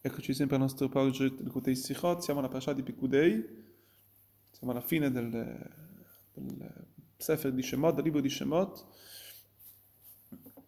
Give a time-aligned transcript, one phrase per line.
[0.00, 3.44] Eccoci sempre al nostro progetto del Kutei Sichot, siamo alla parasha di Pikudei,
[4.48, 5.28] siamo alla fine del,
[6.34, 6.86] del
[7.16, 8.86] Sefer di Shemot, del libro di Shemot.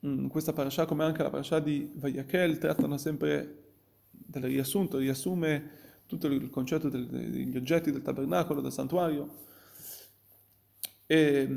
[0.00, 3.74] In questa parasha, come anche la parasha di Vayakel, trattano sempre
[4.10, 9.44] del riassunto, riassume tutto il concetto del, degli oggetti del tabernacolo, del santuario,
[11.06, 11.48] e,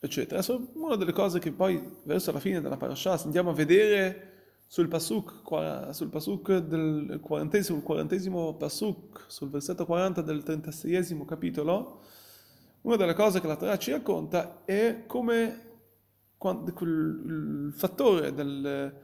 [0.00, 0.42] eccetera.
[0.42, 4.32] Sono una delle cose che poi verso la fine della parasha andiamo a vedere
[4.66, 12.00] sul pasuk, sul pasuk del quarantesimo, quarantesimo pasuk, sul versetto 40 del 36 capitolo,
[12.82, 15.72] una delle cose che la Torah ci racconta è come
[16.44, 18.94] il fattore del,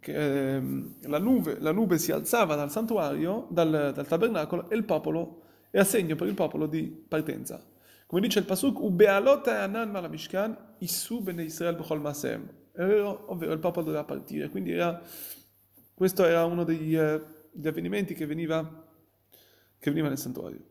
[0.00, 4.84] che ehm, la nube, la nube, si alzava dal santuario, dal, dal tabernacolo, e il
[4.84, 7.64] popolo era segno per il popolo di partenza.
[8.06, 13.86] Come dice il pasuk, Ubealot anan malamishkan, isu bene Israel b'chol masem ovvero il popolo
[13.86, 14.48] doveva partire.
[14.48, 15.00] Quindi era,
[15.94, 17.20] questo era uno degli, eh,
[17.52, 18.86] degli avvenimenti che veniva,
[19.78, 20.68] che veniva, nel santuario.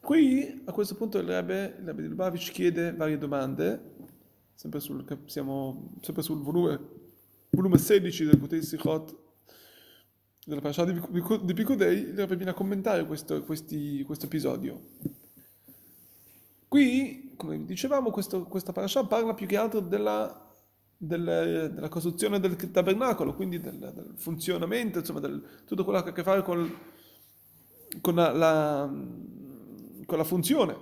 [0.00, 3.94] Qui a questo punto il Rebbe, il Rebbe di Lubavitch chiede varie domande,
[4.54, 6.80] sempre sul, siamo sempre sul volume,
[7.50, 9.16] volume 16 del Kutei Sichot,
[10.44, 14.80] della parasha di, Picudei, il Rebbe viene a commentare questo, questi, questo episodio.
[16.66, 20.48] Qui, come dicevamo, questo, questa parasha parla più che altro della,
[20.96, 26.12] del, della costruzione del tabernacolo, quindi del, del funzionamento, insomma, del, tutto quello che ha
[26.12, 26.78] a che fare col,
[28.00, 28.88] con, la, la,
[30.06, 30.76] con la funzione.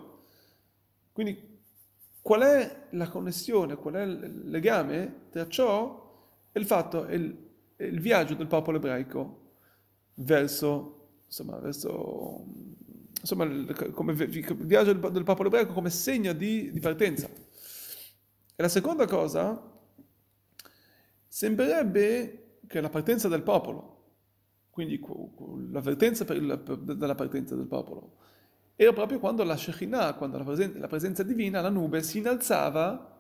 [1.13, 1.59] Quindi
[2.21, 7.51] qual è la connessione, qual è il legame tra ciò e il fatto, e il,
[7.79, 9.55] il viaggio del popolo ebraico
[10.17, 12.45] verso, insomma, verso
[13.21, 13.47] insomma,
[13.93, 17.29] come il viaggio del popolo ebraico come segno di, di partenza.
[17.29, 19.61] E la seconda cosa,
[21.27, 23.99] sembrerebbe che la partenza del popolo,
[24.71, 25.01] quindi
[25.71, 28.17] l'avvertenza il, della partenza del popolo,
[28.77, 33.19] era proprio quando la Shekinah, quando la presenza, la presenza, divina, la nube, si innalzava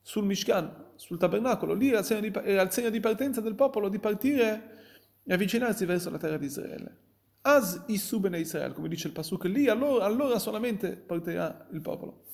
[0.00, 1.74] sul Mishkan, sul tabernacolo.
[1.74, 4.80] Lì era il, segno di, era il segno di partenza del popolo di partire
[5.22, 6.96] e avvicinarsi verso la terra di Israele.
[7.44, 12.26] As isu bene Israel, come dice il Pasuk lì, allora, allora solamente partirà il popolo.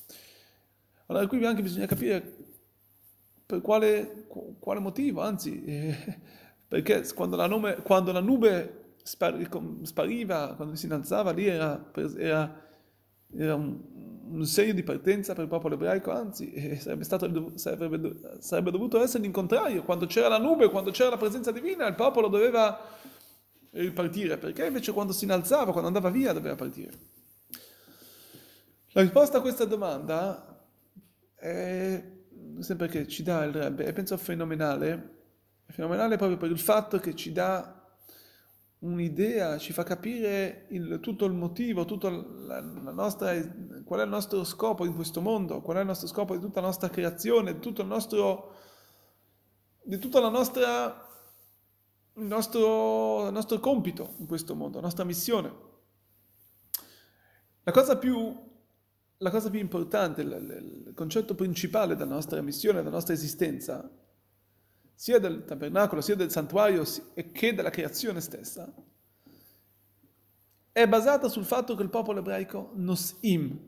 [1.07, 2.37] Allora qui anche bisogna capire
[3.47, 4.27] per quale,
[4.59, 6.21] quale motivo, anzi, eh,
[6.69, 12.63] perché quando la, nube, quando la nube spariva, quando si innalzava, lì era, era,
[13.35, 13.81] era un,
[14.29, 19.03] un, segno di partenza per il popolo ebraico, anzi, eh, sarebbe, stato, sarebbe, sarebbe dovuto
[19.03, 22.79] essere il contrario, quando c'era la nube, quando c'era la presenza divina, il popolo doveva
[23.93, 26.93] partire, perché invece quando si innalzava, quando andava via, doveva partire?
[28.93, 30.67] La risposta a questa domanda
[31.35, 32.03] è
[32.61, 35.17] sempre che ci dà il Rebbe, e penso fenomenale,
[35.67, 37.75] è fenomenale proprio per il fatto che ci dà
[38.81, 43.33] un'idea, ci fa capire il, tutto il motivo, tutto la, la nostra,
[43.85, 46.61] qual è il nostro scopo in questo mondo, qual è il nostro scopo di tutta
[46.61, 48.55] la nostra creazione, di tutto il nostro,
[49.83, 51.08] di tutta la nostra
[52.19, 55.67] il nostro, il nostro compito in questo mondo, la nostra missione.
[57.63, 58.35] La cosa più,
[59.19, 63.89] la cosa più importante, il, concetto principale della nostra missione, della nostra esistenza,
[64.95, 66.85] sia del tabernacolo, sia del santuario
[67.33, 68.73] che della creazione stessa,
[70.73, 73.59] è basata sul fatto che il popolo ebraico, Nosim,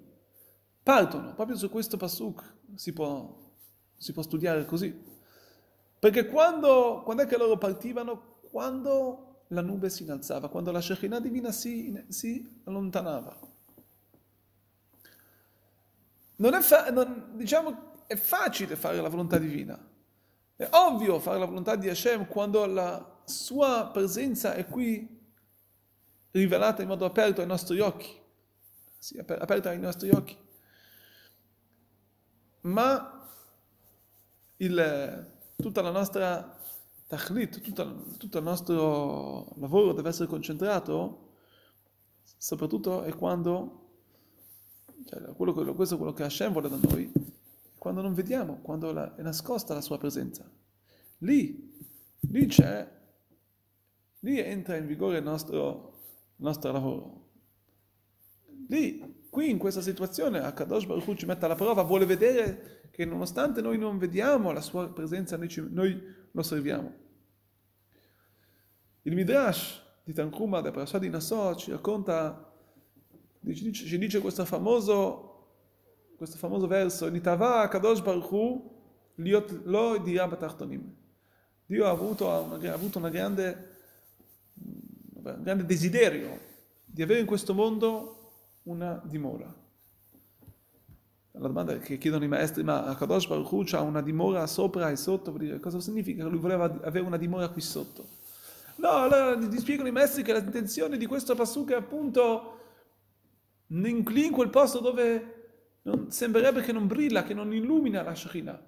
[0.82, 3.36] partono, proprio su questo pasuk si può,
[3.96, 5.08] si può studiare così.
[5.98, 8.29] Perché quando, quando è che loro partivano?
[8.50, 13.36] Quando la nube si innalzava, quando la Shekinah divina si, si allontanava.
[16.36, 19.78] Non è, fa- non, diciamo, è facile fare la volontà divina.
[20.56, 25.18] È ovvio fare la volontà di Hashem quando la sua presenza è qui
[26.32, 28.18] rivelata in modo aperto ai nostri occhi.
[28.98, 30.36] Sì, aperta ai nostri occhi.
[32.62, 33.26] Ma
[34.56, 36.59] il, tutta la nostra
[37.10, 41.26] tachlit, tutto, tutto il nostro lavoro deve essere concentrato
[42.36, 43.88] soprattutto è quando,
[45.06, 47.12] cioè, quello, questo è quello che Hashem vuole da noi,
[47.76, 50.48] quando non vediamo, quando la, è nascosta la sua presenza.
[51.18, 51.76] Lì,
[52.20, 52.88] lì c'è,
[54.20, 55.98] lì entra in vigore il nostro,
[56.36, 57.28] il nostro lavoro.
[58.68, 63.04] Lì, qui in questa situazione, Akadosh Baruch Hu ci mette alla prova, vuole vedere che
[63.04, 66.99] nonostante noi non vediamo la sua presenza, noi, ci, noi lo serviamo.
[69.02, 72.52] Il Midrash di Tanchuma, da Parashat di Nassau, ci racconta,
[73.42, 75.46] ci dice, ci dice questo, famoso,
[76.16, 78.78] questo famoso verso, Nitava Kadosh Baruch Hu
[79.14, 80.96] liot lo dirà batachtonim.
[81.64, 83.76] Dio ha avuto ha avuto una grande,
[84.54, 86.38] un grande desiderio
[86.84, 88.32] di avere in questo mondo
[88.64, 89.54] una dimora.
[91.32, 94.96] La domanda che chiedono i maestri, ma Akadosh Baruch Hu ha una dimora sopra e
[94.96, 98.19] sotto, cosa significa lui voleva avere una dimora qui sotto?
[98.80, 102.58] No, allora gli spiegano i maestri che l'intenzione di questo pasuk è appunto
[103.66, 108.62] in quel posto dove non, sembrerebbe che non brilla, che non illumina la Shekhinah,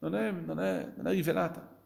[0.00, 1.76] non è, non, è, non è rivelata.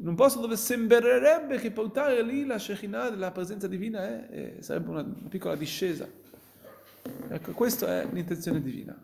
[0.00, 4.62] In un posto dove sembrerebbe che portare lì la Shekhinah della presenza divina è, è,
[4.62, 6.08] sarebbe una, una piccola discesa.
[7.28, 9.00] Ecco, questa è l'intenzione divina.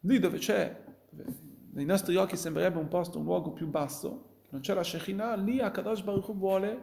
[0.00, 1.32] Lì dove c'è, dove
[1.74, 5.60] nei nostri occhi sembrerebbe un posto, un luogo più basso, non c'è la Shekhinah, lì
[5.60, 6.82] Akadosh Baruch Hu vuole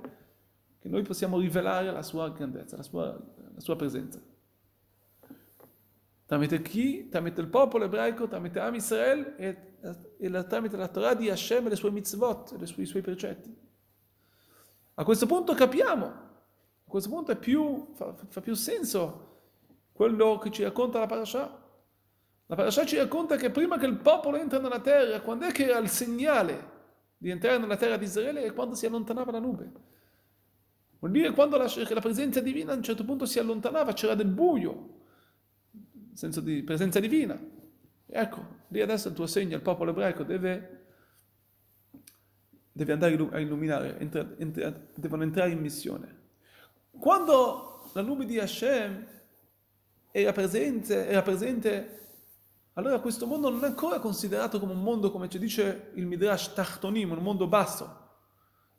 [0.77, 4.19] che noi possiamo rivelare la sua grandezza, la sua, la sua presenza.
[6.25, 7.07] Tramite chi?
[7.07, 9.77] Tramite il popolo ebraico, tramite Am Israel e,
[10.17, 13.01] e la, tramite la Torah di Hashem e le sue mitzvot, e sue, i suoi
[13.01, 13.55] precetti.
[14.95, 19.43] A questo punto capiamo, a questo punto più, fa, fa, più senso
[19.93, 21.57] quello che ci racconta la parasha.
[22.47, 25.67] La parasha ci racconta che prima che il popolo entra nella terra, quando è che
[25.69, 26.70] era il segnale
[27.21, 28.43] di entrare nella terra di Israele?
[28.43, 29.71] È quando si allontanava la nube.
[30.97, 34.27] Vuol dire quando la, la presenza divina a un certo punto si allontanava, c'era del
[34.27, 35.01] buio,
[36.13, 37.39] senso di presenza divina.
[38.07, 40.85] Ecco, lì adesso il tuo segno, il popolo ebraico deve,
[42.71, 46.19] deve andare a illuminare, entra, entra, devono entrare in missione.
[46.89, 49.05] Quando la nube di Hashem
[50.09, 52.10] era presente, era presente,
[52.73, 56.53] allora questo mondo non è ancora considerato come un mondo, come ci dice il Midrash
[56.53, 57.99] Tachtonim, un mondo basso.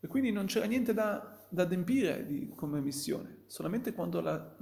[0.01, 3.43] E quindi non c'era niente da, da adempiere di, come missione.
[3.47, 4.57] Solamente quando la,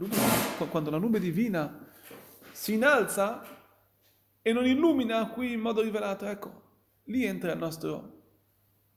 [0.69, 1.89] quando la nube divina
[2.51, 3.43] si innalza
[4.43, 6.63] e non illumina qui in modo rivelato, ecco,
[7.05, 8.23] lì entra il nostro,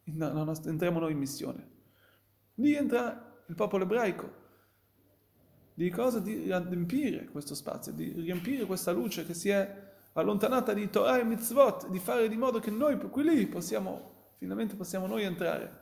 [0.05, 1.69] nostra, entriamo noi in missione.
[2.55, 4.41] Lì entra il popolo ebraico.
[5.75, 6.19] Di cosa?
[6.19, 11.23] Di riempire questo spazio, di riempire questa luce che si è allontanata di Torah e
[11.23, 15.81] mitzvot, di fare di modo che noi qui lì possiamo, finalmente possiamo noi entrare.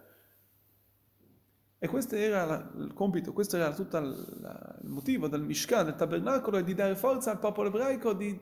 [1.84, 5.96] E questo era la, il compito, questo era tutto il, il motivo del Mishkan, del
[5.96, 8.40] tabernacolo, e di dare forza al popolo ebraico di,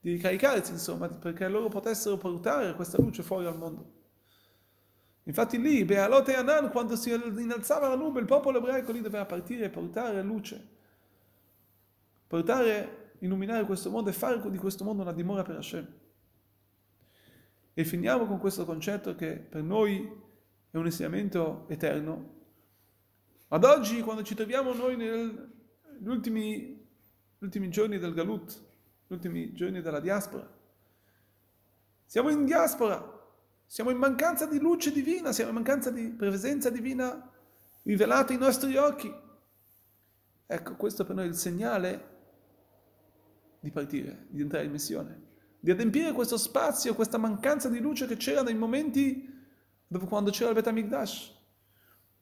[0.00, 3.98] di caricarsi, insomma, perché loro potessero portare questa luce fuori al mondo.
[5.22, 9.24] Infatti lì, Bealot e Anan, quando si innalzava la nube, il popolo ebraico lì doveva
[9.24, 10.68] partire e portare luce,
[12.26, 15.86] portare, illuminare questo mondo e fare di questo mondo una dimora per Hashem.
[17.72, 20.28] E finiamo con questo concetto che per noi
[20.70, 22.38] è un insegnamento eterno,
[23.52, 26.86] ad oggi, quando ci troviamo noi negli ultimi,
[27.38, 28.62] ultimi giorni del Galut,
[29.08, 30.48] gli ultimi giorni della diaspora,
[32.04, 33.18] siamo in diaspora,
[33.66, 37.28] siamo in mancanza di luce divina, siamo in mancanza di presenza divina
[37.82, 39.12] rivelata ai nostri occhi.
[40.46, 42.18] Ecco, questo per noi è il segnale
[43.60, 45.28] di partire, di entrare in missione,
[45.60, 49.28] di adempiere questo spazio, questa mancanza di luce che c'era nei momenti
[49.86, 51.38] dove quando c'era il Bet Amigdash.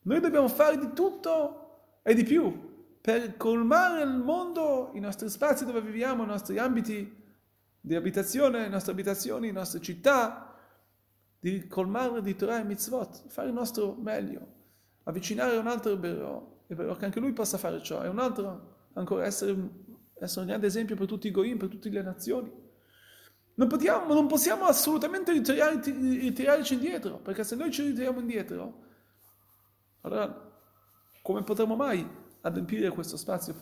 [0.03, 5.65] Noi dobbiamo fare di tutto e di più per colmare il mondo, i nostri spazi
[5.65, 7.17] dove viviamo, i nostri ambiti
[7.81, 10.55] di abitazione, le nostre abitazioni, le nostre città,
[11.41, 14.47] di colmare di Torah e mitzvot, fare il nostro meglio,
[15.05, 19.25] avvicinare un altro ebreo, ebreo che anche lui possa fare ciò, e un altro ancora
[19.25, 19.57] essere,
[20.25, 22.51] essere un grande esempio per tutti i goim, per tutte le nazioni.
[23.55, 28.85] Non, potiamo, non possiamo assolutamente ritirarci indietro, perché se noi ci ritiriamo indietro,
[30.03, 30.53] allora,
[31.23, 32.09] come potremo mai
[32.43, 33.55] adempiere questo spazio,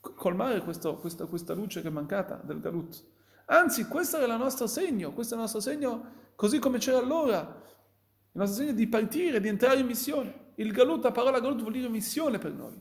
[0.00, 3.04] colmare questo, questa, questa, luce che è mancata del Galut?
[3.46, 7.38] Anzi, questo era il nostro segno, questo è il nostro segno così come c'era allora,
[7.40, 10.52] il nostro segno di partire, di entrare in missione.
[10.54, 12.80] Il Galut, la parola Galut vuol dire missione per noi,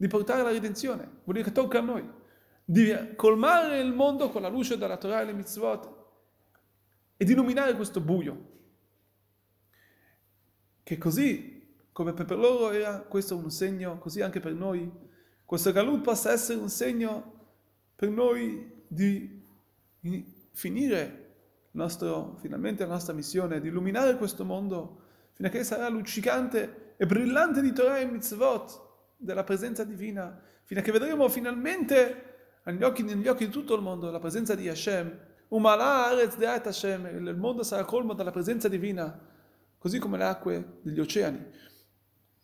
[0.00, 2.02] di portare la redenzione, vuol dire che tocca a noi,
[2.64, 5.94] di colmare il mondo con la luce della Torah e le mitzvot
[7.18, 8.48] e di illuminare questo buio.
[10.82, 14.90] Che così come per loro era questo un segno, così anche per noi,
[15.44, 17.34] questo Galut possa essere un segno
[17.94, 19.44] per noi di
[20.52, 21.34] finire
[21.72, 25.02] nostro, finalmente la nostra missione, di illuminare questo mondo
[25.32, 28.88] fino a che sarà luccicante e brillante di Torah e mitzvot,
[29.20, 32.30] della presenza divina, fino a che vedremo finalmente
[32.64, 37.84] negli occhi, negli occhi di tutto il mondo la presenza di Hashem, il mondo sarà
[37.84, 39.18] colmo dalla presenza divina,
[39.78, 41.44] così come le acque degli oceani.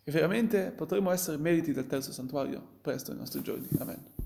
[0.05, 3.69] E veramente potremo essere meriti del terzo santuario presto nei nostri giorni.
[3.79, 4.15] Amen.